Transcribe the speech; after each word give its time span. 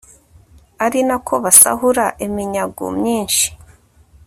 ari 0.85 0.99
na 1.07 1.17
ko 1.25 1.33
basahura 1.43 2.05
iminyago 2.25 2.85
myinshi 2.99 3.47